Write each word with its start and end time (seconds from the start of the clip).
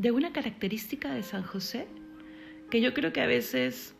de 0.00 0.12
una 0.12 0.32
característica 0.32 1.12
de 1.12 1.22
San 1.22 1.42
José 1.42 1.86
que 2.70 2.80
yo 2.80 2.94
creo 2.94 3.12
que 3.12 3.20
a 3.20 3.26
veces 3.26 3.94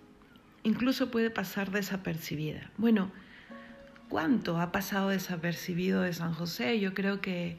incluso 0.62 1.10
puede 1.10 1.28
pasar 1.28 1.70
desapercibida. 1.72 2.70
Bueno, 2.78 3.12
¿cuánto 4.08 4.58
ha 4.58 4.72
pasado 4.72 5.10
desapercibido 5.10 6.00
de 6.00 6.14
San 6.14 6.32
José? 6.32 6.80
Yo 6.80 6.94
creo 6.94 7.20
que, 7.20 7.58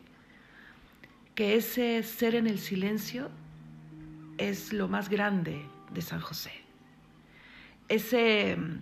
que 1.35 1.55
ese 1.55 2.01
ser 2.01 2.33
en 2.33 2.47
el 2.47 2.57
silencio 2.57 3.29
es 4.39 4.73
lo 4.73 4.87
más 4.87 5.09
grande 5.09 5.63
de 5.93 6.01
San 6.01 6.19
José. 6.19 6.51
Ese 7.89 8.55
mm, 8.55 8.81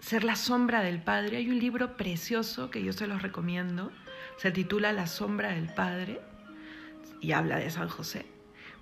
ser 0.00 0.24
la 0.24 0.34
sombra 0.34 0.82
del 0.82 1.00
Padre. 1.00 1.36
Hay 1.36 1.48
un 1.48 1.60
libro 1.60 1.96
precioso 1.96 2.68
que 2.72 2.82
yo 2.82 2.92
se 2.92 3.06
los 3.06 3.22
recomiendo. 3.22 3.92
Se 4.38 4.50
titula 4.50 4.92
La 4.92 5.06
sombra 5.06 5.50
del 5.50 5.72
Padre 5.72 6.20
y 7.20 7.30
habla 7.30 7.58
de 7.58 7.70
San 7.70 7.88
José. 7.88 8.26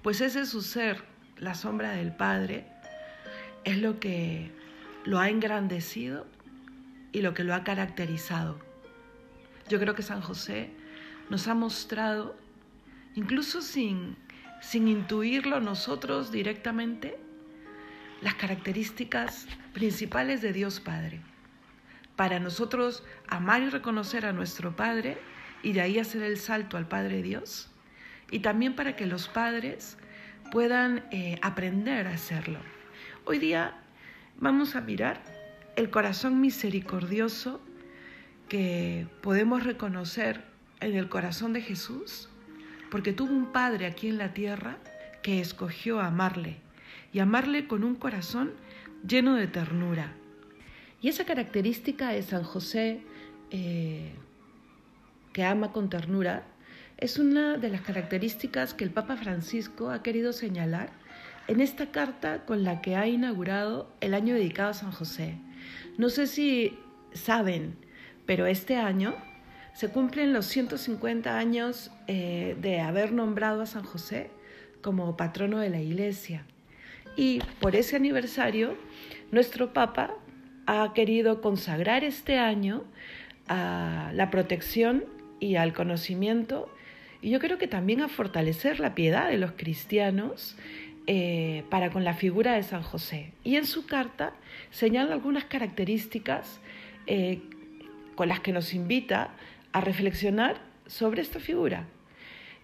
Pues 0.06 0.20
ese 0.20 0.42
es 0.42 0.50
su 0.50 0.62
ser, 0.62 1.02
la 1.36 1.56
sombra 1.56 1.90
del 1.90 2.12
Padre, 2.12 2.64
es 3.64 3.78
lo 3.78 3.98
que 3.98 4.52
lo 5.04 5.18
ha 5.18 5.30
engrandecido 5.30 6.28
y 7.10 7.22
lo 7.22 7.34
que 7.34 7.42
lo 7.42 7.52
ha 7.56 7.64
caracterizado. 7.64 8.56
Yo 9.68 9.80
creo 9.80 9.96
que 9.96 10.04
San 10.04 10.20
José 10.20 10.70
nos 11.28 11.48
ha 11.48 11.54
mostrado, 11.54 12.36
incluso 13.16 13.60
sin, 13.60 14.16
sin 14.60 14.86
intuirlo 14.86 15.58
nosotros 15.58 16.30
directamente, 16.30 17.18
las 18.22 18.34
características 18.34 19.48
principales 19.72 20.40
de 20.40 20.52
Dios 20.52 20.78
Padre. 20.78 21.20
Para 22.14 22.38
nosotros 22.38 23.02
amar 23.26 23.60
y 23.60 23.70
reconocer 23.70 24.24
a 24.24 24.32
nuestro 24.32 24.76
Padre 24.76 25.18
y 25.64 25.72
de 25.72 25.80
ahí 25.80 25.98
hacer 25.98 26.22
el 26.22 26.38
salto 26.38 26.76
al 26.76 26.86
Padre 26.86 27.22
Dios. 27.22 27.72
Y 28.30 28.40
también 28.40 28.74
para 28.74 28.96
que 28.96 29.06
los 29.06 29.28
padres 29.28 29.96
puedan 30.50 31.04
eh, 31.10 31.38
aprender 31.42 32.06
a 32.06 32.14
hacerlo. 32.14 32.58
Hoy 33.24 33.38
día 33.38 33.74
vamos 34.38 34.76
a 34.76 34.80
mirar 34.80 35.22
el 35.76 35.90
corazón 35.90 36.40
misericordioso 36.40 37.60
que 38.48 39.06
podemos 39.22 39.64
reconocer 39.64 40.44
en 40.80 40.94
el 40.94 41.08
corazón 41.08 41.52
de 41.52 41.62
Jesús, 41.62 42.28
porque 42.90 43.12
tuvo 43.12 43.32
un 43.32 43.52
Padre 43.52 43.86
aquí 43.86 44.08
en 44.08 44.18
la 44.18 44.32
tierra 44.32 44.78
que 45.22 45.40
escogió 45.40 46.00
amarle 46.00 46.58
y 47.12 47.18
amarle 47.18 47.66
con 47.66 47.82
un 47.82 47.96
corazón 47.96 48.52
lleno 49.06 49.34
de 49.34 49.46
ternura. 49.46 50.12
Y 51.00 51.08
esa 51.08 51.24
característica 51.24 52.08
de 52.08 52.22
San 52.22 52.42
José, 52.42 53.00
eh, 53.50 54.12
que 55.32 55.44
ama 55.44 55.72
con 55.72 55.90
ternura, 55.90 56.44
es 56.98 57.18
una 57.18 57.58
de 57.58 57.68
las 57.68 57.82
características 57.82 58.72
que 58.72 58.84
el 58.84 58.90
Papa 58.90 59.16
Francisco 59.16 59.90
ha 59.90 60.02
querido 60.02 60.32
señalar 60.32 60.90
en 61.46 61.60
esta 61.60 61.90
carta 61.90 62.44
con 62.44 62.64
la 62.64 62.80
que 62.80 62.96
ha 62.96 63.06
inaugurado 63.06 63.92
el 64.00 64.14
año 64.14 64.34
dedicado 64.34 64.70
a 64.70 64.74
San 64.74 64.92
José. 64.92 65.38
No 65.98 66.08
sé 66.08 66.26
si 66.26 66.78
saben, 67.12 67.76
pero 68.24 68.46
este 68.46 68.76
año 68.76 69.14
se 69.74 69.90
cumplen 69.90 70.32
los 70.32 70.46
150 70.46 71.36
años 71.36 71.90
eh, 72.06 72.56
de 72.60 72.80
haber 72.80 73.12
nombrado 73.12 73.62
a 73.62 73.66
San 73.66 73.84
José 73.84 74.30
como 74.80 75.16
patrono 75.16 75.58
de 75.58 75.68
la 75.68 75.80
Iglesia. 75.80 76.46
Y 77.14 77.40
por 77.60 77.76
ese 77.76 77.96
aniversario, 77.96 78.76
nuestro 79.30 79.72
Papa 79.72 80.14
ha 80.66 80.92
querido 80.94 81.40
consagrar 81.42 82.04
este 82.04 82.38
año 82.38 82.84
a 83.48 84.10
la 84.14 84.30
protección 84.30 85.04
y 85.38 85.56
al 85.56 85.72
conocimiento 85.72 86.70
y 87.26 87.30
yo 87.30 87.40
creo 87.40 87.58
que 87.58 87.66
también 87.66 88.02
a 88.02 88.08
fortalecer 88.08 88.78
la 88.78 88.94
piedad 88.94 89.28
de 89.28 89.36
los 89.36 89.50
cristianos 89.56 90.56
eh, 91.08 91.64
para 91.70 91.90
con 91.90 92.04
la 92.04 92.14
figura 92.14 92.52
de 92.52 92.62
San 92.62 92.84
José. 92.84 93.32
Y 93.42 93.56
en 93.56 93.66
su 93.66 93.84
carta 93.84 94.34
señala 94.70 95.12
algunas 95.12 95.44
características 95.44 96.60
eh, 97.08 97.40
con 98.14 98.28
las 98.28 98.38
que 98.38 98.52
nos 98.52 98.74
invita 98.74 99.30
a 99.72 99.80
reflexionar 99.80 100.60
sobre 100.86 101.20
esta 101.20 101.40
figura. 101.40 101.88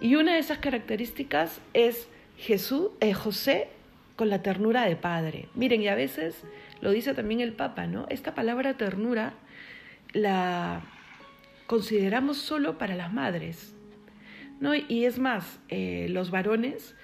Y 0.00 0.14
una 0.14 0.34
de 0.34 0.38
esas 0.38 0.59
características 0.59 1.60
es 1.75 2.06
Jesús, 2.38 2.91
eh, 3.00 3.14
José 3.14 3.66
con 4.14 4.31
la 4.31 4.42
ternura 4.42 4.84
de 4.84 4.94
padre. 4.94 5.48
Miren, 5.56 5.82
y 5.82 5.88
a 5.88 5.97
veces 5.97 6.41
lo 6.81 6.92
dice 6.92 7.14
también 7.14 7.41
el 7.41 7.53
Papa, 7.53 7.88
¿no? 7.88 8.06
Esta 8.10 8.37
palabra 8.37 8.76
ternura 8.76 9.34
la 10.12 10.82
consideramos 11.66 12.37
solo 12.37 12.78
para 12.78 12.94
las 12.94 13.12
madres, 13.12 13.75
¿no? 14.62 14.77
Y 14.77 15.06
es 15.06 15.19
más, 15.19 15.59
eh, 15.69 16.06
los 16.09 16.31
varones 16.31 16.95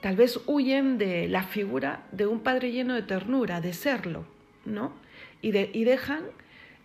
tal 0.00 0.16
vez 0.16 0.40
huyen 0.46 0.98
de 0.98 1.28
la 1.28 1.44
figura 1.44 2.04
de 2.10 2.26
un 2.26 2.40
padre 2.40 2.72
lleno 2.72 2.94
de 2.94 3.02
ternura, 3.02 3.60
de 3.60 3.72
serlo, 3.72 4.26
¿no? 4.64 4.92
Y, 5.40 5.56
y 5.56 5.84
dejan 5.84 6.24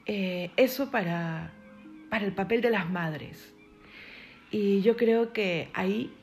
eh, 0.06 0.52
eso 0.58 0.92
para, 0.92 1.52
para 2.12 2.24
el 2.24 2.34
papel 2.34 2.62
de 2.62 2.70
las 2.70 2.88
madres. 2.88 3.52
Y 4.52 4.82
yo 4.82 4.96
creo 4.96 5.34
que 5.34 5.70
ahí 5.74 6.14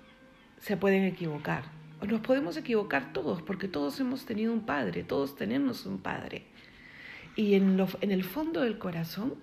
se 0.61 0.77
pueden 0.77 1.03
equivocar. 1.03 1.65
Nos 2.07 2.21
podemos 2.21 2.57
equivocar 2.57 3.13
todos, 3.13 3.43
porque 3.43 3.67
todos 3.67 3.99
hemos 3.99 4.27
tenido 4.27 4.53
un 4.53 4.65
padre, 4.65 5.03
todos 5.03 5.35
tenemos 5.35 5.87
un 5.87 5.99
padre. 5.99 6.45
Y 7.35 7.55
en, 7.55 7.85
en 8.01 8.11
el 8.13 8.23
fondo 8.23 8.61
del 8.61 8.79
corazón 8.79 9.35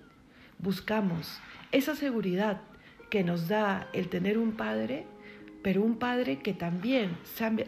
buscamos 0.58 1.40
esa 1.72 1.94
seguridad 1.94 2.62
que 3.10 3.24
nos 3.24 3.48
da 3.48 3.88
el 3.92 4.08
tener 4.08 4.38
un 4.38 4.52
padre, 4.52 5.04
pero 5.62 5.82
un 5.82 5.98
padre 5.98 6.38
que 6.38 6.54
también 6.54 7.18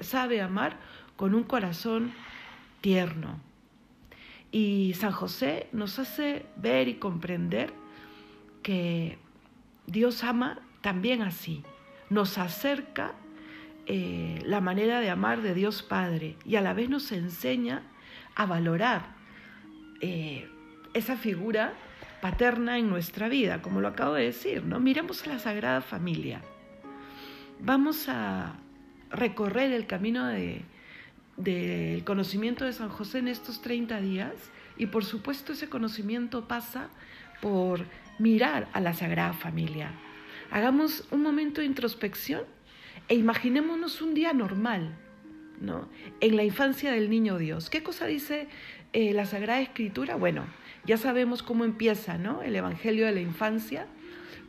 sabe, 0.00 0.41
amar 0.41 0.78
con 1.16 1.34
un 1.34 1.42
corazón 1.42 2.12
tierno. 2.80 3.41
Y 4.50 4.94
San 4.94 5.12
José 5.12 5.69
nos 5.72 5.98
hace 5.98 6.47
ver 6.56 6.88
y 6.88 6.94
comprender 6.94 7.72
que 8.62 9.19
Dios 9.86 10.22
ama 10.25 10.60
también 10.80 11.22
así, 11.22 11.62
nos 12.09 12.38
acerca 12.38 13.12
eh, 13.86 14.38
la 14.44 14.60
manera 14.60 15.00
de 15.00 15.10
amar 15.10 15.42
de 15.42 15.54
Dios 15.54 15.82
Padre 15.82 16.36
y 16.44 16.56
a 16.56 16.60
la 16.60 16.72
vez 16.72 16.88
nos 16.88 17.10
enseña 17.10 17.82
a 18.36 18.47
valorar 18.47 19.14
eh, 20.00 20.48
esa 20.94 21.16
figura 21.16 21.72
paterna 22.22 22.78
en 22.78 22.88
nuestra 22.88 23.28
vida, 23.28 23.60
como 23.62 23.81
lo 23.81 23.88
acabo 23.88 24.15
de 24.15 24.22
decir, 24.22 24.62
¿no? 24.62 24.78
Miremos 24.78 25.27
a 25.27 25.31
la 25.31 25.38
Sagrada 25.41 25.81
Familia. 25.81 26.41
Vamos 27.59 28.09
a 28.09 28.55
recorrer 29.10 29.72
el 29.72 29.88
camino 29.88 30.28
del 31.37 32.05
conocimiento 32.05 32.65
de 32.65 32.72
San 32.72 32.91
José 32.91 33.19
en 33.19 33.27
estos 33.27 33.60
30 33.60 34.00
días 34.00 34.34
y 34.78 34.87
por 34.87 35.05
supuesto 35.05 35.53
ese 35.53 35.69
conocimiento 35.69 36.47
pasa 36.47 36.91
por 37.41 37.87
mirar 38.21 38.69
a 38.72 38.81
la 38.81 38.94
Sagrada 38.94 39.33
Familia. 39.33 39.91
Hagamos 40.53 41.09
un 41.10 41.22
momento 41.22 41.60
de 41.60 41.66
introspección 41.66 42.43
e 43.09 43.16
imaginémonos 43.16 44.00
un 44.00 44.15
día 44.15 44.33
normal, 44.33 44.94
¿no? 45.60 45.89
En 46.21 46.37
la 46.37 46.44
infancia 46.44 46.93
del 46.93 47.10
niño 47.10 47.37
Dios. 47.39 47.69
¿Qué 47.69 47.83
cosa 47.83 48.06
dice 48.06 48.47
eh, 48.93 49.12
la 49.12 49.27
Sagrada 49.27 49.60
Escritura? 49.60 50.15
Bueno, 50.15 50.47
ya 50.84 50.97
sabemos 50.97 51.43
cómo 51.43 51.65
empieza 51.65 52.19
¿no? 52.19 52.43
el 52.43 52.56
Evangelio 52.56 53.06
de 53.06 53.12
la 53.12 53.20
infancia, 53.20 53.87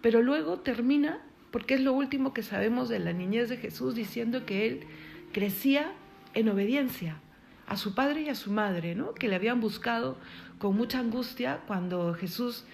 pero 0.02 0.22
luego 0.22 0.60
termina, 0.60 1.20
porque 1.52 1.76
es 1.76 1.82
lo 1.82 1.94
último 1.94 2.34
que 2.34 2.44
sabemos 2.44 2.90
de 2.90 3.00
la 3.00 3.14
niñez 3.14 3.50
de 3.50 3.58
Jesús, 3.58 3.96
diciendo 3.96 4.46
que 4.46 4.66
él 4.68 4.88
crecía 5.32 5.94
en 6.34 6.50
obediencia 6.50 7.18
a 7.68 7.78
su 7.78 7.96
padre 7.96 8.24
y 8.24 8.30
a 8.30 8.36
su 8.36 8.52
madre, 8.52 8.96
¿no? 8.96 9.14
que 9.14 9.28
le 9.28 9.36
habían 9.36 9.62
buscado 9.62 10.18
con 10.58 10.76
mucha 10.76 11.00
angustia 11.00 11.62
cuando 11.68 12.14
Jesús 12.14 12.66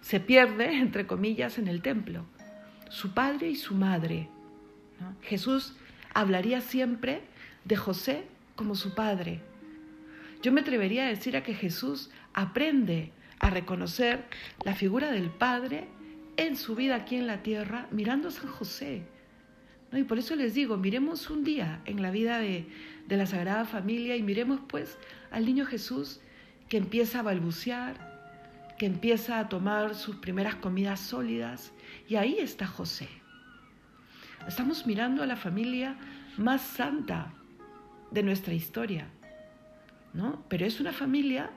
se 0.00 0.20
pierde, 0.20 0.72
entre 0.78 1.06
comillas, 1.06 1.58
en 1.58 1.68
el 1.68 1.82
templo. 1.82 2.24
Su 2.88 3.12
padre 3.12 3.50
y 3.50 3.56
su 3.56 3.74
madre. 3.74 4.28
Jesús 5.22 5.76
hablaría 6.14 6.60
siempre 6.60 7.22
de 7.64 7.76
José 7.76 8.24
como 8.56 8.74
su 8.74 8.94
padre. 8.94 9.40
Yo 10.42 10.52
me 10.52 10.62
atrevería 10.62 11.04
a 11.04 11.08
decir 11.08 11.36
a 11.36 11.42
que 11.42 11.54
Jesús 11.54 12.10
aprende 12.32 13.12
a 13.40 13.50
reconocer 13.50 14.24
la 14.64 14.74
figura 14.74 15.10
del 15.10 15.30
Padre 15.30 15.88
en 16.36 16.56
su 16.56 16.74
vida 16.74 16.96
aquí 16.96 17.16
en 17.16 17.26
la 17.26 17.42
tierra, 17.42 17.88
mirando 17.90 18.28
a 18.28 18.30
San 18.30 18.48
José. 18.48 19.02
¿no? 19.90 19.98
Y 19.98 20.04
por 20.04 20.18
eso 20.18 20.36
les 20.36 20.54
digo, 20.54 20.76
miremos 20.76 21.30
un 21.30 21.44
día 21.44 21.80
en 21.84 22.02
la 22.02 22.10
vida 22.10 22.38
de, 22.38 22.66
de 23.06 23.16
la 23.16 23.26
Sagrada 23.26 23.64
Familia 23.64 24.16
y 24.16 24.22
miremos 24.22 24.60
pues 24.68 24.98
al 25.30 25.44
niño 25.44 25.66
Jesús 25.66 26.20
que 26.68 26.76
empieza 26.76 27.20
a 27.20 27.22
balbucear, 27.22 28.74
que 28.78 28.86
empieza 28.86 29.38
a 29.38 29.48
tomar 29.48 29.94
sus 29.94 30.16
primeras 30.16 30.54
comidas 30.56 31.00
sólidas, 31.00 31.72
y 32.08 32.16
ahí 32.16 32.38
está 32.38 32.66
José. 32.66 33.08
Estamos 34.46 34.86
mirando 34.86 35.22
a 35.22 35.26
la 35.26 35.36
familia 35.36 35.96
más 36.36 36.62
santa 36.62 37.34
de 38.10 38.22
nuestra 38.22 38.54
historia, 38.54 39.08
¿no? 40.14 40.44
Pero 40.48 40.64
es 40.64 40.80
una 40.80 40.92
familia 40.92 41.50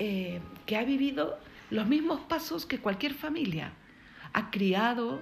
eh, 0.00 0.38
que 0.64 0.76
ha 0.76 0.84
vivido 0.84 1.40
los 1.70 1.88
mismos 1.88 2.20
pasos 2.20 2.66
que 2.66 2.78
cualquier 2.78 3.14
familia. 3.14 3.72
Ha 4.32 4.50
criado 4.52 5.20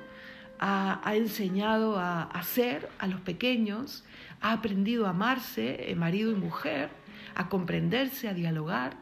ha, 0.59 1.15
enseñado 1.15 1.99
a 1.99 2.25
hacer 2.25 2.89
a 2.99 3.07
los 3.07 3.21
pequeños, 3.21 4.05
ha 4.43 4.53
aprendido 4.53 5.07
a 5.07 5.11
amarse, 5.11 5.91
eh, 5.91 5.95
marido 5.97 6.31
y 6.31 6.35
mujer, 6.35 6.91
a 7.35 7.49
comprenderse, 7.49 8.29
a 8.29 8.35
dialogar. 8.35 8.99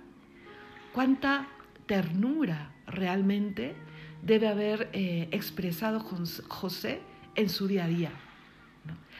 Cuánta 0.92 1.48
ternura 1.86 2.70
realmente 2.86 3.74
debe 4.22 4.46
haber 4.46 4.90
eh, 4.92 5.28
expresado 5.32 6.00
José 6.00 7.00
en 7.34 7.48
su 7.48 7.66
día 7.66 7.84
a 7.84 7.88
día. 7.88 8.10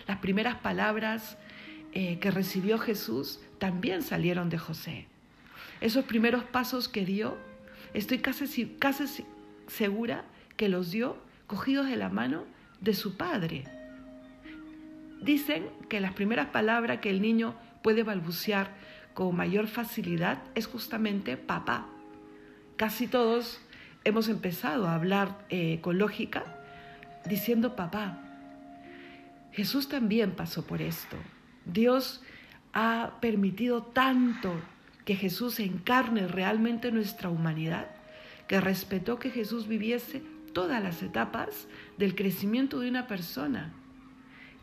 Las 0.07 0.19
primeras 0.19 0.57
palabras 0.57 1.37
que 1.93 2.31
recibió 2.33 2.79
Jesús 2.79 3.41
también 3.59 4.03
salieron 4.03 4.49
de 4.51 4.59
José. 4.59 5.07
Esos 5.85 6.07
primeros 6.07 6.45
pasos 6.45 6.89
que 6.89 7.05
dio, 7.05 7.37
estoy 7.93 8.21
casi, 8.21 8.75
casi 8.79 9.27
segura 9.67 10.25
que 10.57 10.71
los 10.71 10.91
dio 10.91 11.19
cogidos 11.47 11.87
de 11.89 11.97
la 11.97 12.09
mano 12.09 12.47
de 12.81 12.95
su 12.95 13.19
padre. 13.19 13.65
Dicen 15.21 15.69
que 15.91 16.01
las 16.01 16.15
primeras 16.15 16.47
palabras 16.47 17.01
que 17.01 17.11
el 17.11 17.21
niño 17.21 17.55
puede 17.83 18.03
balbucear 18.03 18.71
con 19.13 19.37
mayor 19.37 19.67
facilidad 19.67 20.43
es 20.55 20.67
justamente 20.67 21.37
papá. 21.37 21.87
Casi 22.77 23.07
todos 23.07 23.61
hemos 24.05 24.31
empezado 24.31 24.89
a 24.89 24.95
hablar 24.95 25.45
eh, 25.51 25.81
con 25.83 25.99
lógica 25.99 26.45
diciendo 27.27 27.77
papá. 27.77 28.23
Jesús 29.53 29.91
también 29.91 30.31
pasó 30.31 30.65
por 30.65 30.81
esto. 30.81 31.19
Dios 31.67 32.23
ha 32.73 33.19
permitido 33.21 33.83
tanto 33.83 34.55
que 35.05 35.17
Jesús 35.17 35.61
encarne 35.61 36.27
realmente 36.27 36.91
nuestra 36.91 37.29
humanidad, 37.29 37.89
que 38.49 38.61
respetó 38.61 39.19
que 39.19 39.31
Jesús 39.31 39.69
viviese 39.69 40.23
todas 40.53 40.83
las 40.83 41.03
etapas 41.03 41.67
del 41.99 42.15
crecimiento 42.15 42.81
de 42.81 42.89
una 42.89 43.07
persona. 43.07 43.73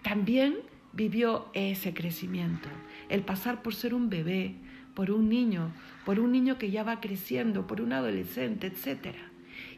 También 0.01 0.57
vivió 0.93 1.47
ese 1.53 1.93
crecimiento, 1.93 2.69
el 3.09 3.21
pasar 3.21 3.61
por 3.61 3.75
ser 3.75 3.93
un 3.93 4.09
bebé, 4.09 4.55
por 4.95 5.11
un 5.11 5.29
niño, 5.29 5.71
por 6.05 6.19
un 6.19 6.31
niño 6.31 6.57
que 6.57 6.71
ya 6.71 6.83
va 6.83 6.99
creciendo, 6.99 7.67
por 7.67 7.81
un 7.81 7.93
adolescente, 7.93 8.67
etc. 8.67 9.15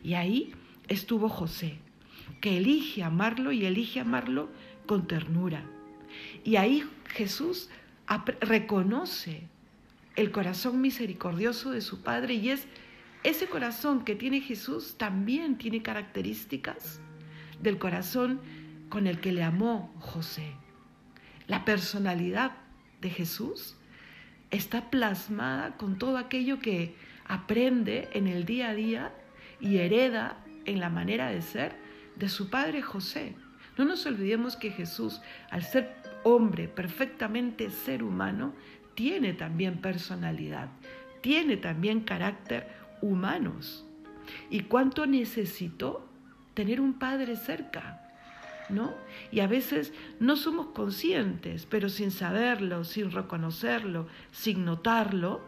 Y 0.04 0.14
ahí 0.14 0.54
estuvo 0.88 1.30
José, 1.30 1.78
que 2.42 2.58
elige 2.58 3.04
amarlo 3.04 3.52
y 3.52 3.66
elige 3.66 4.00
amarlo 4.00 4.50
con 4.86 5.08
ternura. 5.08 5.66
Y 6.44 6.56
ahí 6.56 6.84
Jesús 7.10 7.70
reconoce 8.42 9.48
el 10.16 10.32
corazón 10.32 10.82
misericordioso 10.82 11.72
de 11.72 11.82
su 11.82 12.04
Padre 12.04 12.36
y 12.36 12.50
es 12.50 12.68
ese 13.24 13.48
corazón 13.48 14.04
que 14.04 14.16
tiene 14.16 14.42
Jesús 14.42 14.96
también 14.98 15.58
tiene 15.58 15.82
características 15.82 17.00
del 17.62 17.78
corazón 17.78 18.42
con 18.90 19.08
el 19.08 19.22
que 19.22 19.32
le 19.32 19.44
amó 19.44 19.94
José. 20.00 20.56
La 21.48 21.64
personalidad 21.66 22.52
de 23.02 23.10
Jesús 23.10 23.76
está 24.52 24.90
plasmada 24.90 25.78
con 25.78 25.98
todo 25.98 26.18
aquello 26.18 26.60
que 26.60 26.96
aprende 27.26 28.10
en 28.14 28.28
el 28.28 28.46
día 28.46 28.70
a 28.70 28.76
día 28.76 29.14
y 29.60 29.78
hereda 29.78 30.38
en 30.66 30.80
la 30.80 30.90
manera 30.90 31.30
de 31.30 31.42
ser 31.42 31.76
de 32.16 32.30
su 32.30 32.50
padre 32.50 32.82
José. 32.82 33.36
No 33.78 33.86
nos 33.86 34.06
olvidemos 34.06 34.56
que 34.56 34.70
Jesús, 34.70 35.22
al 35.50 35.64
ser 35.64 35.96
hombre, 36.24 36.68
perfectamente 36.68 37.70
ser 37.70 38.04
humano, 38.04 38.54
tiene 38.96 39.34
también 39.34 39.82
personalidad, 39.82 40.70
tiene 41.22 41.58
también 41.58 42.02
carácter 42.02 42.68
humanos. 43.02 43.86
¿Y 44.50 44.62
cuánto 44.62 45.06
necesitó 45.06 46.08
tener 46.54 46.80
un 46.80 46.94
padre 46.94 47.36
cerca? 47.36 48.00
¿No? 48.70 48.94
Y 49.32 49.42
a 49.42 49.48
veces 49.48 49.94
no 50.20 50.36
somos 50.36 50.68
conscientes, 50.68 51.66
pero 51.66 51.90
sin 51.90 52.12
saberlo, 52.12 52.86
sin 52.86 53.12
reconocerlo, 53.12 54.08
sin 54.32 54.64
notarlo, 54.64 55.42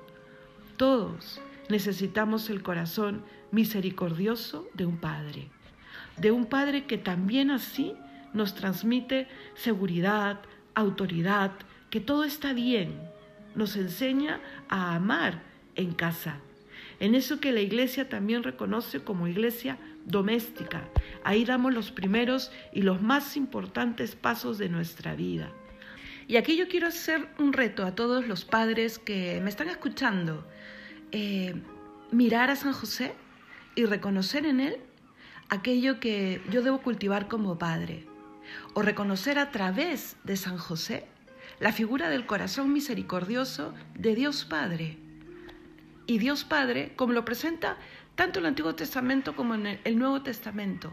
todos 0.77 1.41
necesitamos 1.69 2.49
el 2.49 2.61
corazón 2.61 3.23
misericordioso 3.51 4.67
de 4.73 4.85
un 4.85 4.97
padre, 4.97 5.49
de 6.17 6.31
un 6.31 6.45
padre 6.45 6.85
que 6.85 6.97
también 6.97 7.51
así 7.51 7.93
nos 8.33 8.53
transmite 8.53 9.27
seguridad, 9.55 10.41
autoridad, 10.73 11.51
que 11.89 12.01
todo 12.01 12.25
está 12.25 12.51
bien, 12.51 12.99
nos 13.55 13.75
enseña 13.75 14.41
a 14.69 14.95
amar 14.95 15.43
en 15.75 15.93
casa, 15.93 16.39
en 16.99 17.15
eso 17.15 17.39
que 17.39 17.51
la 17.51 17.61
iglesia 17.61 18.09
también 18.09 18.43
reconoce 18.43 19.01
como 19.01 19.27
iglesia 19.27 19.77
doméstica. 20.05 20.87
Ahí 21.23 21.45
damos 21.45 21.73
los 21.73 21.91
primeros 21.91 22.51
y 22.71 22.83
los 22.83 23.01
más 23.01 23.35
importantes 23.35 24.15
pasos 24.15 24.57
de 24.57 24.69
nuestra 24.69 25.15
vida. 25.15 25.51
Y 26.27 26.37
aquí 26.37 26.57
yo 26.57 26.67
quiero 26.67 26.87
hacer 26.87 27.27
un 27.37 27.53
reto 27.53 27.85
a 27.85 27.93
todos 27.93 28.27
los 28.27 28.45
padres 28.45 28.97
que 28.97 29.39
me 29.43 29.49
están 29.49 29.69
escuchando. 29.69 30.45
Eh, 31.11 31.55
mirar 32.11 32.49
a 32.49 32.55
San 32.55 32.73
José 32.73 33.13
y 33.75 33.85
reconocer 33.85 34.45
en 34.45 34.59
él 34.59 34.77
aquello 35.49 35.99
que 35.99 36.41
yo 36.49 36.61
debo 36.63 36.81
cultivar 36.81 37.27
como 37.27 37.57
padre. 37.57 38.07
O 38.73 38.81
reconocer 38.81 39.37
a 39.37 39.51
través 39.51 40.17
de 40.23 40.37
San 40.37 40.57
José 40.57 41.07
la 41.59 41.71
figura 41.71 42.09
del 42.09 42.25
corazón 42.25 42.73
misericordioso 42.73 43.73
de 43.93 44.15
Dios 44.15 44.45
Padre 44.45 44.97
y 46.07 46.17
Dios 46.17 46.43
Padre, 46.43 46.93
como 46.95 47.13
lo 47.13 47.25
presenta 47.25 47.77
tanto 48.15 48.39
el 48.39 48.45
Antiguo 48.45 48.75
Testamento 48.75 49.35
como 49.35 49.55
en 49.55 49.79
el 49.83 49.97
Nuevo 49.97 50.21
Testamento, 50.21 50.91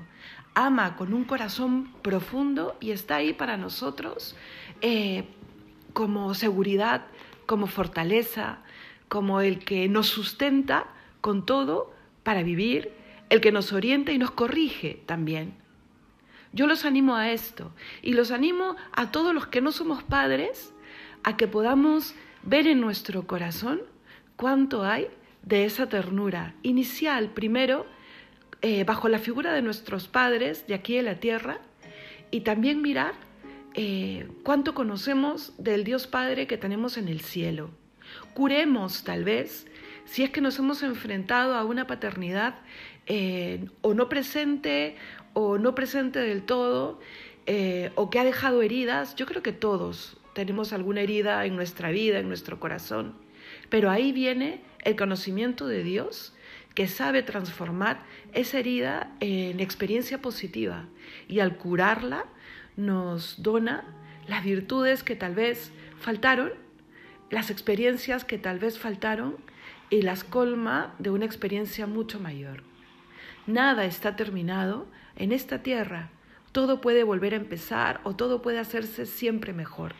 ama 0.55 0.97
con 0.97 1.13
un 1.15 1.25
corazón 1.25 1.93
profundo 2.03 2.77
y 2.81 2.91
está 2.91 3.17
ahí 3.17 3.33
para 3.33 3.57
nosotros 3.57 4.37
eh, 4.81 5.25
como 5.93 6.35
seguridad, 6.35 7.07
como 7.47 7.67
fortaleza, 7.67 8.59
como 9.09 9.41
el 9.41 9.59
que 9.59 9.89
nos 9.89 10.09
sustenta 10.09 10.87
con 11.21 11.45
todo 11.45 11.93
para 12.23 12.43
vivir, 12.43 12.93
el 13.31 13.41
que 13.41 13.53
nos 13.53 13.73
orienta 13.73 14.13
y 14.13 14.19
nos 14.19 14.31
corrige 14.31 15.03
también. 15.07 15.62
Yo 16.53 16.67
los 16.67 16.85
animo 16.85 17.17
a 17.17 17.31
esto 17.31 17.75
y 18.03 18.13
los 18.13 18.31
animo 18.31 18.77
a 18.93 19.11
todos 19.11 19.35
los 19.35 19.47
que 19.47 19.61
no 19.61 19.73
somos 19.73 20.03
padres 20.03 20.75
a 21.25 21.37
que 21.37 21.49
podamos 21.49 22.15
ver 22.43 22.67
en 22.67 22.81
nuestro 22.81 23.27
corazón 23.27 23.81
cuánto 24.37 24.85
hay 24.85 25.09
de 25.43 25.65
esa 25.65 25.89
ternura 25.89 26.55
inicial, 26.63 27.31
primero, 27.31 27.87
eh, 28.61 28.85
bajo 28.85 29.09
la 29.09 29.19
figura 29.19 29.53
de 29.53 29.63
nuestros 29.63 30.09
padres 30.09 30.67
de 30.67 30.75
aquí 30.75 30.97
en 30.97 31.07
la 31.07 31.17
tierra, 31.17 31.61
y 32.31 32.41
también 32.41 32.83
mirar 32.83 33.15
eh, 33.75 34.29
cuánto 34.43 34.75
conocemos 34.75 35.53
del 35.59 35.85
Dios 35.85 36.07
Padre 36.07 36.47
que 36.47 36.59
tenemos 36.59 36.97
en 36.97 37.09
el 37.09 37.21
cielo. 37.21 37.71
Curemos, 38.35 39.05
tal 39.05 39.25
vez, 39.25 39.67
si 40.05 40.25
es 40.25 40.31
que 40.31 40.41
nos 40.41 40.59
hemos 40.59 40.83
enfrentado 40.83 41.55
a 41.55 41.65
una 41.65 41.87
paternidad 41.87 42.59
eh, 43.07 43.67
o 43.81 43.95
no 43.95 44.09
presente 44.09 44.97
o 45.35 45.59
no 45.59 45.75
presente 45.75 46.19
del 46.19 46.43
todo, 46.43 47.01
o 47.97 48.11
que 48.11 48.19
ha 48.19 48.25
dejado 48.25 48.63
heridas, 48.63 49.17
yo 49.17 49.27
creo 49.27 49.43
que 49.43 49.53
todos 49.53 50.17
tenemos 50.33 50.73
alguna 50.73 51.01
herida 51.01 51.45
en 51.45 51.57
nuestra 51.57 51.91
vida, 51.91 52.19
en 52.19 52.29
nuestro 52.29 52.61
corazón. 52.61 53.15
Pero 53.69 53.91
ahí 53.91 54.13
viene 54.13 54.61
el 54.85 54.97
conocimiento 54.97 55.67
de 55.67 55.83
Dios 55.83 56.35
que 56.75 56.89
sabe 56.89 57.23
transformar 57.23 58.03
esa 58.33 58.59
herida 58.59 59.11
en 59.21 59.61
experiencia 59.61 60.23
positiva 60.23 60.87
y 61.29 61.41
al 61.41 61.57
curarla 61.57 62.25
nos 62.77 63.43
dona 63.43 63.85
las 64.27 64.45
virtudes 64.45 65.03
que 65.03 65.17
tal 65.17 65.35
vez 65.35 65.71
faltaron, 65.99 66.53
las 67.31 67.51
experiencias 67.51 68.25
que 68.25 68.39
tal 68.39 68.59
vez 68.59 68.79
faltaron 68.79 69.37
y 69.91 70.03
las 70.03 70.25
colma 70.25 70.95
de 70.99 71.11
una 71.11 71.27
experiencia 71.27 71.87
mucho 71.87 72.21
mayor. 72.21 72.63
Nada 73.47 73.85
está 73.87 74.15
terminado 74.15 74.87
en 75.17 75.33
esta 75.33 75.63
tierra, 75.63 76.11
todo 76.53 76.81
puede 76.81 77.03
volver 77.03 77.33
a 77.33 77.39
empezar 77.39 78.01
o 78.05 78.15
todo 78.15 78.41
puede 78.41 78.59
hacerse 78.59 79.05
siempre 79.07 79.53
mejor. 79.53 79.95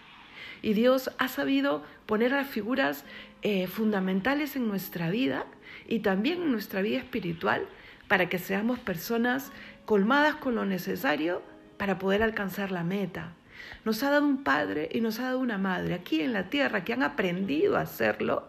Y 0.63 0.75
Dios 0.75 1.11
ha 1.19 1.27
sabido 1.27 1.83
poner 2.07 2.31
las 2.31 2.47
figuras 2.47 3.05
eh, 3.43 3.67
fundamentales 3.67 4.55
en 4.55 4.69
nuestra 4.69 5.11
vida 5.11 5.47
y 5.89 6.01
también 6.01 6.43
en 6.43 6.53
nuestra 6.53 6.83
vida 6.83 6.99
espiritual 6.99 7.67
para 8.07 8.29
que 8.29 8.39
seamos 8.39 8.79
personas 8.79 9.51
colmadas 9.87 10.37
con 10.37 10.55
lo 10.55 10.65
necesario 10.65 11.43
para 11.79 11.99
poder 11.99 12.23
alcanzar 12.23 12.71
la 12.71 12.85
meta. 12.85 13.33
Nos 13.85 14.03
ha 14.05 14.11
dado 14.11 14.27
un 14.27 14.45
padre 14.45 14.89
y 14.93 15.01
nos 15.01 15.19
ha 15.19 15.25
dado 15.25 15.41
una 15.41 15.59
madre 15.59 15.95
aquí 15.95 16.21
en 16.21 16.33
la 16.33 16.49
tierra 16.49 16.85
que 16.85 16.93
han 16.93 17.03
aprendido 17.03 17.77
a 17.77 17.81
hacerlo 17.81 18.47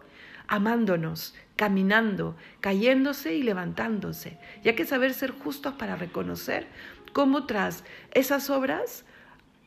amándonos, 0.48 1.34
caminando, 1.56 2.36
cayéndose 2.60 3.34
y 3.34 3.42
levantándose. 3.42 4.38
Y 4.62 4.68
hay 4.68 4.74
que 4.74 4.86
saber 4.86 5.14
ser 5.14 5.30
justos 5.30 5.74
para 5.74 5.96
reconocer 5.96 6.66
cómo 7.12 7.46
tras 7.46 7.84
esas 8.12 8.50
obras 8.50 9.04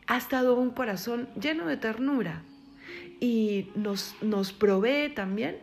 ha 0.08 0.18
estado 0.18 0.56
un 0.56 0.72
corazón 0.72 1.30
lleno 1.40 1.66
de 1.66 1.78
ternura 1.78 2.42
y 3.20 3.70
nos, 3.76 4.16
nos 4.22 4.54
provee 4.54 5.10
también 5.10 5.58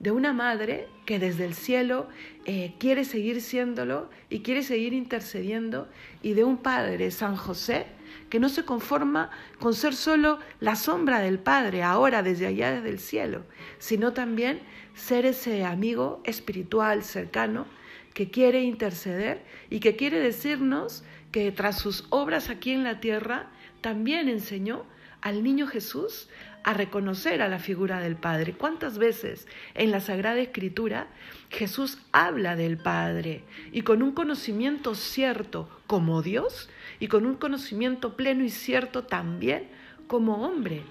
de 0.00 0.10
una 0.10 0.32
madre 0.32 0.86
que 1.06 1.18
desde 1.18 1.44
el 1.44 1.54
cielo 1.54 2.08
eh, 2.44 2.74
quiere 2.78 3.04
seguir 3.04 3.40
siéndolo 3.40 4.08
y 4.30 4.40
quiere 4.40 4.62
seguir 4.62 4.92
intercediendo, 4.92 5.88
y 6.22 6.34
de 6.34 6.44
un 6.44 6.58
padre, 6.58 7.10
San 7.10 7.36
José, 7.36 7.86
que 8.30 8.40
no 8.40 8.48
se 8.48 8.64
conforma 8.64 9.30
con 9.58 9.74
ser 9.74 9.94
solo 9.94 10.38
la 10.60 10.76
sombra 10.76 11.20
del 11.20 11.38
Padre, 11.38 11.82
ahora 11.82 12.22
desde 12.22 12.46
allá 12.46 12.72
desde 12.72 12.90
el 12.90 12.98
cielo, 12.98 13.44
sino 13.78 14.12
también 14.12 14.60
ser 14.94 15.26
ese 15.26 15.64
amigo 15.64 16.20
espiritual 16.24 17.04
cercano 17.04 17.66
que 18.14 18.30
quiere 18.30 18.62
interceder 18.62 19.44
y 19.70 19.80
que 19.80 19.96
quiere 19.96 20.18
decirnos 20.18 21.04
que 21.30 21.52
tras 21.52 21.78
sus 21.78 22.06
obras 22.10 22.50
aquí 22.50 22.72
en 22.72 22.84
la 22.84 23.00
tierra 23.00 23.50
también 23.80 24.28
enseñó 24.28 24.84
al 25.20 25.42
niño 25.42 25.66
Jesús 25.66 26.28
a 26.68 26.74
reconocer 26.74 27.40
a 27.40 27.48
la 27.48 27.58
figura 27.58 27.98
del 27.98 28.14
Padre. 28.14 28.52
¿Cuántas 28.52 28.98
veces 28.98 29.48
en 29.72 29.90
la 29.90 30.00
Sagrada 30.00 30.38
Escritura 30.38 31.06
Jesús 31.48 31.96
habla 32.12 32.56
del 32.56 32.76
Padre 32.76 33.42
y 33.72 33.80
con 33.80 34.02
un 34.02 34.12
conocimiento 34.12 34.94
cierto 34.94 35.66
como 35.86 36.20
Dios 36.20 36.68
y 37.00 37.08
con 37.08 37.24
un 37.24 37.36
conocimiento 37.36 38.18
pleno 38.18 38.44
y 38.44 38.50
cierto 38.50 39.04
también 39.04 39.66
como 40.08 40.46
hombre? 40.46 40.82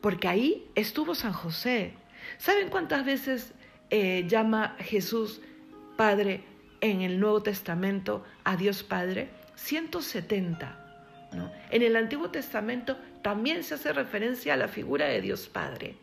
Porque 0.00 0.26
ahí 0.26 0.66
estuvo 0.74 1.14
San 1.14 1.32
José. 1.32 1.94
¿Saben 2.38 2.68
cuántas 2.68 3.04
veces 3.04 3.54
eh, 3.90 4.24
llama 4.26 4.74
Jesús 4.80 5.40
Padre 5.96 6.42
en 6.80 7.00
el 7.00 7.20
Nuevo 7.20 7.44
Testamento 7.44 8.24
a 8.42 8.56
Dios 8.56 8.82
Padre? 8.82 9.30
170. 9.54 10.80
En 11.70 11.82
el 11.82 11.94
Antiguo 11.94 12.30
Testamento 12.30 12.98
también 13.22 13.64
se 13.64 13.74
hace 13.74 13.92
referencia 13.92 14.54
a 14.54 14.56
la 14.56 14.68
figura 14.68 15.06
de 15.06 15.20
Dios 15.20 15.48
Padre, 15.48 15.96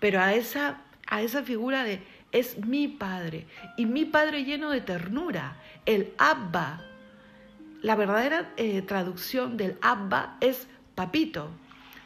pero 0.00 0.20
a 0.20 0.34
esa, 0.34 0.82
a 1.06 1.22
esa 1.22 1.42
figura 1.42 1.84
de 1.84 2.00
es 2.32 2.58
mi 2.58 2.88
Padre 2.88 3.46
y 3.76 3.86
mi 3.86 4.04
Padre 4.04 4.44
lleno 4.44 4.70
de 4.70 4.80
ternura, 4.80 5.56
el 5.86 6.12
Abba. 6.18 6.82
La 7.82 7.94
verdadera 7.94 8.52
eh, 8.56 8.82
traducción 8.82 9.56
del 9.56 9.78
Abba 9.80 10.36
es 10.40 10.66
papito 10.94 11.50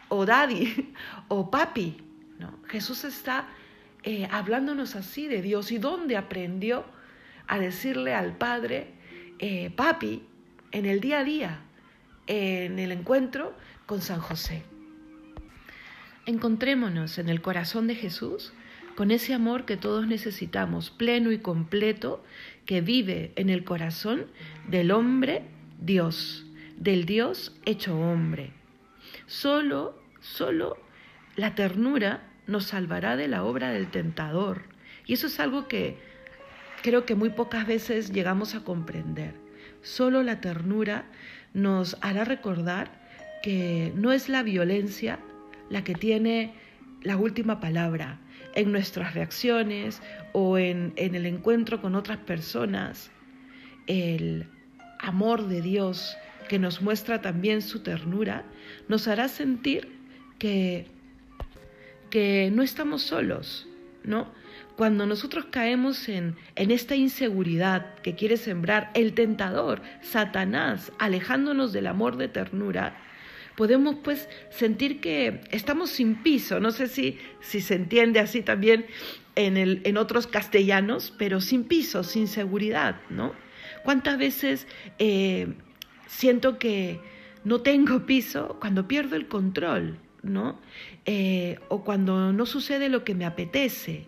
o 0.09 0.27
daddy 0.27 0.95
o 1.29 1.51
papi. 1.51 1.97
¿no? 2.39 2.59
Jesús 2.69 3.05
está 3.05 3.49
eh, 4.03 4.29
hablándonos 4.31 4.95
así 4.95 5.27
de 5.27 5.43
Dios 5.43 5.73
y 5.73 5.79
dónde 5.79 6.17
aprendió 6.17 6.85
a 7.47 7.59
decirle 7.59 8.15
al 8.15 8.37
Padre, 8.37 8.93
eh, 9.39 9.71
papi, 9.71 10.23
en 10.71 10.87
el 10.87 11.01
día 11.01 11.21
a 11.21 11.25
día 11.25 11.61
en 12.31 12.79
el 12.79 12.93
encuentro 12.93 13.55
con 13.91 14.03
San 14.03 14.21
José. 14.21 14.63
Encontrémonos 16.25 17.19
en 17.19 17.29
el 17.29 17.43
corazón 17.43 17.89
de 17.89 17.97
Jesús 17.97 18.53
con 18.95 19.11
ese 19.11 19.35
amor 19.35 19.65
que 19.65 19.77
todos 19.77 20.07
necesitamos, 20.07 20.91
pleno 20.91 21.33
y 21.33 21.39
completo, 21.39 22.23
que 22.67 22.83
vive 22.83 23.33
en 23.35 23.51
el 23.51 23.65
corazón 23.65 24.27
del 24.69 24.93
hombre 24.93 25.43
Dios, 25.81 26.47
del 26.77 27.05
Dios 27.05 27.59
hecho 27.65 27.99
hombre. 27.99 28.53
Solo, 29.27 30.01
solo 30.21 30.77
la 31.35 31.57
ternura 31.57 32.23
nos 32.47 32.67
salvará 32.67 33.17
de 33.17 33.27
la 33.27 33.43
obra 33.43 33.71
del 33.73 33.91
tentador. 33.91 34.63
Y 35.05 35.15
eso 35.15 35.27
es 35.27 35.41
algo 35.41 35.67
que 35.67 35.99
creo 36.85 37.07
que 37.07 37.17
muy 37.17 37.31
pocas 37.31 37.67
veces 37.67 38.13
llegamos 38.13 38.55
a 38.55 38.63
comprender. 38.63 39.35
Solo 39.83 40.23
la 40.23 40.41
ternura 40.41 41.07
nos 41.55 41.97
hará 42.03 42.23
recordar 42.23 43.01
que 43.43 43.93
no 43.95 44.13
es 44.13 44.29
la 44.29 44.43
violencia 44.43 45.19
la 45.71 45.85
que 45.85 45.95
tiene 45.95 46.53
la 47.03 47.17
última 47.17 47.61
palabra 47.61 48.19
en 48.55 48.73
nuestras 48.73 49.15
reacciones 49.15 50.03
o 50.33 50.59
en, 50.59 50.93
el 50.97 51.25
encuentro 51.25 51.81
con 51.81 51.95
otras 51.95 52.19
personas. 52.19 53.11
El 53.87 54.47
amor 54.99 55.47
de 55.47 55.63
Dios 55.63 56.17
que 56.49 56.59
nos 56.59 56.83
muestra 56.83 57.23
también 57.23 57.63
su 57.63 57.81
ternura 57.81 58.45
nos 58.89 59.09
hará 59.09 59.29
sentir 59.29 59.89
que, 60.39 60.87
que 62.11 62.51
no 62.53 62.63
estamos 62.63 63.03
solos, 63.03 63.69
¿no? 64.05 64.29
Cuando 64.77 65.07
nosotros 65.07 65.47
caemos 65.51 66.09
en, 66.09 66.37
en 66.57 66.71
esta 66.71 66.97
inseguridad 66.97 67.95
que 67.97 68.15
quiere 68.15 68.39
sembrar 68.39 68.91
el 68.95 69.13
tentador, 69.13 69.83
Satanás, 70.01 70.91
alejándonos 70.99 71.73
del 71.73 71.87
amor 71.87 72.17
de 72.17 72.29
ternura, 72.29 72.97
podemos 73.61 73.97
pues 74.03 74.27
sentir 74.49 75.03
que 75.03 75.43
estamos 75.51 75.91
sin 75.91 76.23
piso. 76.23 76.61
No 76.61 76.71
sé 76.71 76.89
si, 76.89 77.19
si 77.43 77.61
se 77.61 77.75
entiende 77.75 78.19
así 78.19 78.41
también 78.41 78.87
en, 79.35 79.59
el, 79.59 79.83
en 79.85 79.99
otros 79.99 80.27
castellanos, 80.27 81.13
pero 81.19 81.43
sin 81.43 81.65
piso, 81.65 82.03
sin 82.03 82.27
seguridad, 82.27 83.03
¿no? 83.11 83.35
¿Cuántas 83.85 84.17
veces 84.17 84.67
eh, 84.99 85.53
siento 86.07 86.59
que 86.59 87.01
no 87.45 87.61
tengo 87.61 88.07
piso 88.07 88.57
cuando 88.63 88.89
pierdo 88.89 89.15
el 89.15 89.29
control, 89.29 89.99
¿no? 90.23 90.59
Eh, 91.05 91.59
o 91.69 91.85
cuando 91.85 92.33
no 92.33 92.47
sucede 92.47 92.89
lo 92.89 93.05
que 93.05 93.15
me 93.15 93.27
apetece. 93.27 94.07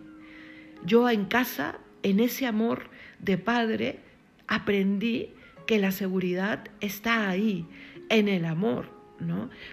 Yo 0.83 1.07
en 1.11 1.25
casa, 1.25 1.77
en 2.01 2.19
ese 2.19 2.47
amor 2.47 2.89
de 3.19 3.37
padre, 3.37 3.99
aprendí 4.47 5.29
que 5.67 5.77
la 5.77 5.91
seguridad 5.91 6.69
está 6.81 7.29
ahí, 7.29 7.67
en 8.09 8.27
el 8.29 8.45
amor, 8.45 9.02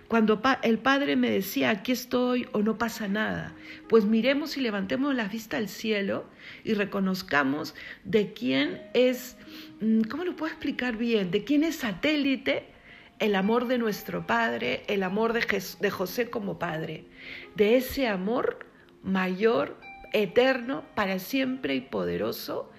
Cuando 0.09 0.41
el 0.63 0.79
padre 0.79 1.17
me 1.17 1.31
decía, 1.31 1.71
aquí 1.71 1.93
estoy 1.93 2.49
o 2.53 2.61
no 2.61 2.79
pasa 2.79 3.09
nada, 3.09 3.55
pues 3.89 4.05
miremos 4.05 4.57
y 4.57 4.61
levantemos 4.61 5.15
la 5.15 5.29
vista 5.29 5.57
al 5.57 5.69
cielo 5.69 6.25
y 6.63 6.75
reconozcamos 6.75 7.75
de 8.05 8.33
quién 8.33 8.83
es, 8.95 9.37
mm, 9.81 10.03
¿cómo 10.03 10.25
lo 10.25 10.37
puedo 10.37 10.53
explicar 10.53 10.97
bien? 10.97 11.31
De 11.31 11.45
quién 11.45 11.65
es 11.65 11.77
satélite 11.77 12.67
el 13.19 13.35
amor 13.35 13.67
de 13.67 13.79
nuestro 13.79 14.27
Padre, 14.27 14.83
el 14.87 15.03
amor 15.03 15.33
de 15.33 15.91
José 15.91 16.31
como 16.31 16.59
Padre, 16.59 17.05
de 17.55 17.77
ese 17.77 18.09
amor 18.09 18.67
mayor, 19.03 19.79
eterno, 20.13 20.85
para 20.95 21.19
siempre 21.19 21.75
y 21.75 21.81
poderoso 21.81 22.71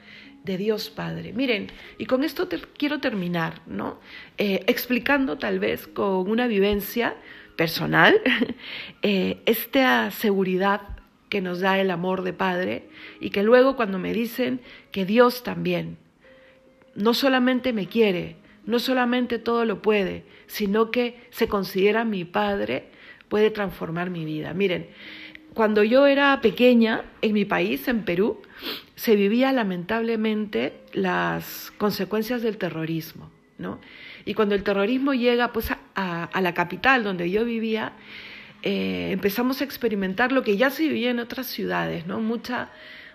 de 0.43 0.57
Dios 0.57 0.89
Padre. 0.89 1.33
Miren, 1.33 1.71
y 1.97 2.05
con 2.05 2.23
esto 2.23 2.49
quiero 2.77 2.99
terminar, 2.99 3.61
¿no? 3.67 3.99
Eh, 4.37 4.63
explicando 4.67 5.37
tal 5.37 5.59
vez 5.59 5.87
con 5.87 6.29
una 6.29 6.47
vivencia 6.47 7.15
personal 7.55 8.19
eh, 9.01 9.41
esta 9.45 10.09
seguridad 10.11 10.81
que 11.29 11.41
nos 11.41 11.59
da 11.59 11.79
el 11.79 11.91
amor 11.91 12.23
de 12.23 12.33
Padre 12.33 12.89
y 13.19 13.29
que 13.29 13.43
luego 13.43 13.75
cuando 13.75 13.99
me 13.99 14.13
dicen 14.13 14.61
que 14.91 15.05
Dios 15.05 15.43
también 15.43 15.97
no 16.95 17.13
solamente 17.13 17.71
me 17.71 17.87
quiere, 17.87 18.35
no 18.65 18.79
solamente 18.79 19.39
todo 19.39 19.63
lo 19.65 19.81
puede, 19.81 20.25
sino 20.47 20.91
que 20.91 21.15
se 21.29 21.47
considera 21.47 22.03
mi 22.03 22.25
Padre, 22.25 22.89
puede 23.29 23.49
transformar 23.49 24.09
mi 24.09 24.25
vida. 24.25 24.53
Miren, 24.53 24.89
cuando 25.53 25.83
yo 25.83 26.07
era 26.07 26.39
pequeña, 26.41 27.03
en 27.21 27.33
mi 27.33 27.43
país, 27.43 27.87
en 27.87 28.03
Perú, 28.03 28.41
se 28.95 29.15
vivía 29.15 29.51
lamentablemente 29.51 30.73
las 30.93 31.73
consecuencias 31.77 32.41
del 32.41 32.57
terrorismo, 32.57 33.29
¿no? 33.57 33.79
Y 34.23 34.33
cuando 34.33 34.55
el 34.55 34.63
terrorismo 34.63 35.13
llega 35.13 35.51
pues, 35.51 35.69
a, 35.95 36.29
la 36.41 36.53
capital 36.53 37.03
donde 37.03 37.29
yo 37.29 37.43
vivía, 37.43 37.93
eh, 38.63 39.09
empezamos 39.11 39.59
a 39.59 39.65
experimentar 39.65 40.31
lo 40.31 40.43
que 40.43 40.55
ya 40.55 40.69
se 40.69 40.83
vivía 40.83 41.09
en 41.09 41.19
otras 41.19 41.47
ciudades, 41.47 42.05
¿no? 42.05 42.21
Mucha, 42.21 42.69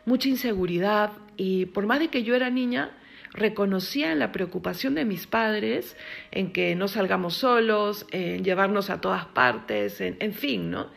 mucha 0.05 0.29
inseguridad 0.29 1.13
y 1.39 1.67
por 1.67 1.87
más 1.87 2.01
de 2.01 2.09
que 2.09 2.23
yo 2.23 2.35
era 2.35 2.51
niña, 2.51 2.91
reconocía 3.33 4.15
la 4.15 4.33
preocupación 4.33 4.95
de 4.95 5.05
mis 5.05 5.27
padres 5.27 5.97
en 6.33 6.53
que 6.53 6.75
no 6.75 6.89
salgamos 6.89 7.35
solos, 7.35 8.07
en 8.11 8.45
llevarnos 8.45 8.91
a 8.91 9.01
todas 9.01 9.25
partes, 9.27 10.01
en, 10.03 10.17
en 10.21 10.35
fin, 10.35 10.71
¿no? 10.71 10.89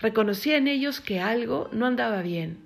Reconocía 0.00 0.56
en 0.56 0.68
ellos 0.68 1.00
que 1.00 1.20
algo 1.20 1.68
no 1.72 1.86
andaba 1.86 2.22
bien. 2.22 2.58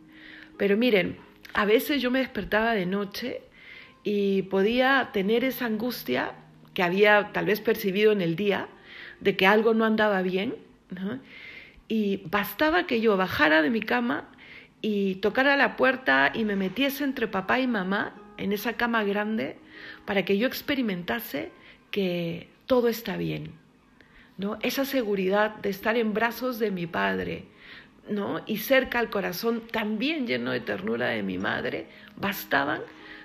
Pero 0.59 0.77
miren, 0.77 1.17
a 1.55 1.65
veces 1.65 2.03
yo 2.03 2.11
me 2.11 2.19
despertaba 2.19 2.75
de 2.75 2.87
noche 2.87 3.43
y 4.05 4.43
podía 4.43 5.11
tener 5.13 5.45
esa 5.45 5.67
angustia 5.67 6.33
que 6.75 6.83
había 6.83 7.31
tal 7.33 7.47
vez 7.47 7.61
percibido 7.61 8.13
en 8.13 8.21
el 8.21 8.37
día 8.37 8.69
de 9.21 9.37
que 9.37 9.47
algo 9.47 9.75
no 9.75 9.85
andaba 9.85 10.23
bien. 10.23 10.57
Y 11.89 12.23
bastaba 12.27 12.87
que 12.87 13.01
yo 13.01 13.17
bajara 13.17 13.63
de 13.63 13.71
mi 13.71 13.81
cama 13.81 14.29
y 14.81 15.17
tocara 15.17 15.57
la 15.57 15.77
puerta 15.77 16.33
y 16.35 16.45
me 16.45 16.57
metiese 16.57 17.05
entre 17.05 17.29
papá 17.29 17.61
y 17.61 17.67
mamá 17.67 18.15
en 18.37 18.53
esa 18.53 18.75
cama 18.75 19.05
grande 19.05 19.57
para 20.05 20.25
que 20.25 20.37
yo 20.39 20.47
experimentase 20.47 21.51
que 21.91 22.49
todo 22.67 22.89
está 22.89 23.17
bien. 23.17 23.62
Esa 24.63 24.85
seguridad 24.85 25.57
de 25.57 25.71
estar 25.71 25.97
en 25.97 26.15
brazos 26.15 26.59
de 26.59 26.71
mi 26.71 26.87
padre, 26.87 27.45
¿no? 28.09 28.43
Y 28.47 28.59
cerca 28.59 28.99
al 28.99 29.11
corazón 29.11 29.63
también 29.71 30.27
lleno 30.27 30.51
de 30.51 30.61
ternura 30.61 31.09
de 31.09 31.23
mi 31.23 31.39
madre, 31.39 31.87
bastaban 32.17 32.81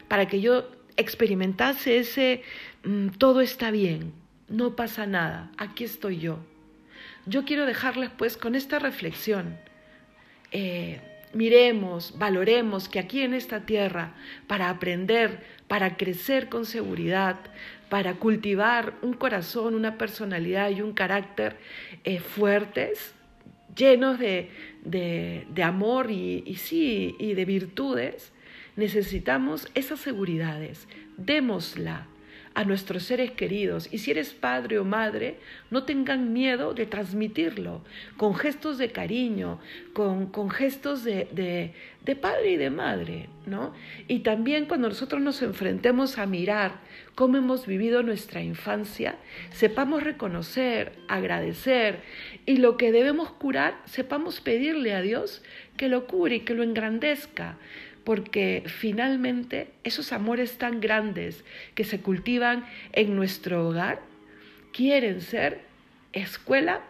para 0.07 0.27
que 0.27 0.41
yo 0.41 0.69
experimentase 0.95 1.97
ese 1.99 2.43
mm, 2.83 3.09
todo 3.17 3.41
está 3.41 3.71
bien, 3.71 4.13
no 4.47 4.75
pasa 4.75 5.05
nada, 5.05 5.51
aquí 5.57 5.83
estoy 5.83 6.19
yo. 6.19 6.39
Yo 7.25 7.45
quiero 7.45 7.65
dejarles 7.65 8.09
pues 8.17 8.37
con 8.37 8.55
esta 8.55 8.79
reflexión. 8.79 9.57
Eh, 10.51 11.01
miremos, 11.33 12.17
valoremos 12.17 12.87
que 12.87 12.99
aquí 12.99 13.21
en 13.21 13.33
esta 13.33 13.65
tierra, 13.65 14.13
para 14.47 14.69
aprender, 14.69 15.43
para 15.67 15.97
crecer 15.97 16.49
con 16.49 16.65
seguridad, 16.65 17.37
para 17.89 18.15
cultivar 18.15 18.93
un 19.01 19.13
corazón, 19.13 19.75
una 19.75 19.97
personalidad 19.97 20.69
y 20.69 20.81
un 20.81 20.93
carácter 20.93 21.57
eh, 22.03 22.19
fuertes, 22.19 23.13
llenos 23.75 24.19
de, 24.19 24.49
amor 25.63 26.11
y, 26.11 26.43
y 26.45 26.55
sí, 26.55 27.15
y 27.19 27.33
de 27.33 27.45
virtudes, 27.45 28.33
necesitamos 28.75 29.67
esas 29.75 29.99
seguridades. 29.99 30.87
Démosla, 31.17 32.07
a 32.57 32.63
nuestros 32.63 33.03
seres 33.03 33.29
queridos. 33.29 33.87
Y 33.91 33.99
si 33.99 34.09
eres 34.09 34.33
padre 34.33 34.79
o 34.79 34.83
madre, 34.83 35.37
no 35.69 35.83
tengan 35.83 36.33
miedo 36.33 36.73
de 36.73 36.87
transmitirlo 36.87 37.83
con 38.17 38.33
gestos 38.33 38.79
de 38.79 38.91
cariño, 38.91 39.59
con, 39.93 40.31
con 40.31 40.49
gestos 40.49 41.03
de, 41.03 41.27
de, 42.03 42.15
padre 42.15 42.53
y 42.53 42.57
de 42.57 42.71
madre, 42.71 43.29
¿no? 43.45 43.75
Y 44.07 44.21
también 44.21 44.65
cuando 44.65 44.89
nosotros 44.89 45.21
nos 45.21 45.43
enfrentemos 45.43 46.17
a 46.17 46.25
mirar 46.25 46.79
cómo 47.13 47.37
hemos 47.37 47.67
vivido 47.67 48.01
nuestra 48.01 48.41
infancia, 48.41 49.17
sepamos 49.51 50.01
reconocer, 50.01 50.93
agradecer 51.07 52.01
y 52.47 52.57
lo 52.57 52.75
que 52.75 52.91
debemos 52.91 53.29
curar, 53.29 53.79
sepamos 53.85 54.41
pedirle 54.41 54.95
a 54.95 55.01
Dios 55.01 55.43
que 55.77 55.89
lo 55.89 56.07
cure 56.07 56.37
y 56.37 56.39
que 56.39 56.55
lo 56.55 56.63
engrandezca 56.63 57.57
porque 58.07 58.63
finalmente 58.67 59.67
esos 59.83 60.13
amores 60.13 60.57
tan 60.57 60.79
grandes 60.79 61.43
que 61.75 61.83
se 61.83 61.99
cultivan 61.99 62.65
en 62.93 63.17
nuestro 63.17 63.67
hogar 63.67 63.99
quieren 64.71 65.19
ser 65.19 65.59
escuela 66.13 66.83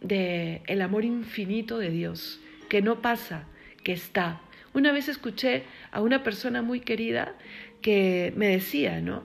del 0.00 0.62
el 0.66 0.80
amor 0.80 1.04
infinito 1.04 1.76
de 1.76 1.90
Dios, 1.90 2.40
que 2.70 2.80
no 2.80 3.02
pasa, 3.02 3.44
que 3.84 3.92
está. 3.92 4.40
Una 4.72 4.92
vez 4.92 5.10
escuché 5.10 5.64
a 5.90 6.00
una 6.00 6.22
persona 6.22 6.62
muy 6.62 6.80
querida 6.80 7.34
que 7.82 8.32
me 8.34 8.48
decía, 8.48 9.02
¿no? 9.02 9.24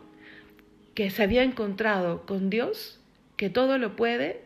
Que 0.95 1.09
se 1.11 1.23
había 1.23 1.43
encontrado 1.43 2.25
con 2.25 2.49
Dios, 2.49 2.99
que 3.37 3.49
todo 3.49 3.77
lo 3.77 3.95
puede, 3.95 4.41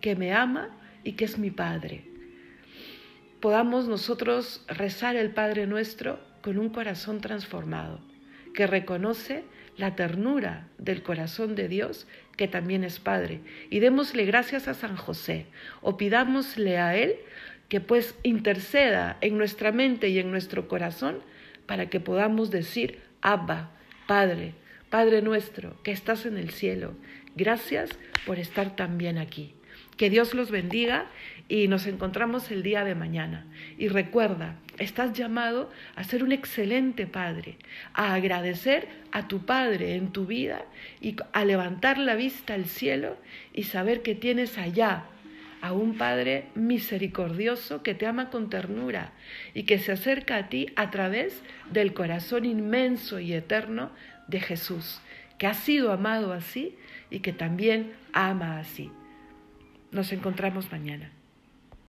que 0.00 0.14
me 0.14 0.32
ama 0.32 0.70
y 1.02 1.14
que 1.14 1.24
es 1.24 1.36
mi 1.36 1.50
Padre. 1.50 2.04
Podamos 3.40 3.88
nosotros 3.88 4.64
rezar 4.68 5.16
el 5.16 5.30
Padre 5.30 5.66
nuestro 5.66 6.27
con 6.42 6.58
un 6.58 6.68
corazón 6.70 7.20
transformado, 7.20 8.00
que 8.54 8.66
reconoce 8.66 9.44
la 9.76 9.94
ternura 9.94 10.68
del 10.78 11.02
corazón 11.02 11.54
de 11.54 11.68
Dios, 11.68 12.06
que 12.36 12.48
también 12.48 12.84
es 12.84 12.98
Padre. 12.98 13.40
Y 13.70 13.78
démosle 13.78 14.24
gracias 14.24 14.68
a 14.68 14.74
San 14.74 14.96
José, 14.96 15.46
o 15.80 15.96
pidámosle 15.96 16.78
a 16.78 16.96
Él 16.96 17.16
que 17.68 17.80
pues 17.80 18.14
interceda 18.22 19.18
en 19.20 19.38
nuestra 19.38 19.72
mente 19.72 20.08
y 20.08 20.18
en 20.18 20.30
nuestro 20.30 20.68
corazón 20.68 21.18
para 21.66 21.90
que 21.90 22.00
podamos 22.00 22.50
decir, 22.50 23.00
Abba, 23.20 23.70
Padre, 24.06 24.54
Padre 24.90 25.20
nuestro, 25.20 25.80
que 25.82 25.92
estás 25.92 26.24
en 26.24 26.38
el 26.38 26.50
cielo, 26.50 26.94
gracias 27.36 27.90
por 28.26 28.38
estar 28.38 28.74
también 28.74 29.18
aquí. 29.18 29.54
Que 29.98 30.08
Dios 30.08 30.32
los 30.32 30.50
bendiga 30.50 31.06
y 31.48 31.68
nos 31.68 31.86
encontramos 31.86 32.50
el 32.50 32.62
día 32.62 32.84
de 32.84 32.94
mañana. 32.94 33.44
Y 33.76 33.88
recuerda, 33.88 34.54
estás 34.78 35.12
llamado 35.12 35.70
a 35.96 36.04
ser 36.04 36.22
un 36.24 36.32
excelente 36.32 37.06
padre, 37.06 37.56
a 37.92 38.14
agradecer 38.14 38.88
a 39.12 39.28
tu 39.28 39.44
padre 39.44 39.96
en 39.96 40.12
tu 40.12 40.24
vida 40.24 40.64
y 41.00 41.16
a 41.32 41.44
levantar 41.44 41.98
la 41.98 42.14
vista 42.14 42.54
al 42.54 42.64
cielo 42.64 43.18
y 43.52 43.64
saber 43.64 44.02
que 44.02 44.14
tienes 44.14 44.56
allá 44.56 45.04
a 45.60 45.72
un 45.72 45.96
Padre 45.98 46.46
misericordioso 46.54 47.82
que 47.82 47.94
te 47.94 48.06
ama 48.06 48.30
con 48.30 48.50
ternura 48.50 49.12
y 49.54 49.64
que 49.64 49.78
se 49.78 49.92
acerca 49.92 50.36
a 50.36 50.48
ti 50.48 50.68
a 50.76 50.90
través 50.90 51.42
del 51.70 51.94
corazón 51.94 52.44
inmenso 52.44 53.18
y 53.18 53.32
eterno 53.32 53.90
de 54.28 54.40
Jesús, 54.40 55.00
que 55.36 55.46
ha 55.46 55.54
sido 55.54 55.92
amado 55.92 56.32
así 56.32 56.76
y 57.10 57.20
que 57.20 57.32
también 57.32 57.92
ama 58.12 58.60
así. 58.60 58.90
Nos 59.90 60.12
encontramos 60.12 60.70
mañana. 60.70 61.10